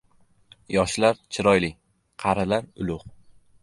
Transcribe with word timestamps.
•Yoshlar― 0.75 1.21
chiroyli, 1.37 1.71
qarilar― 2.25 2.69
ulug‘. 2.85 3.11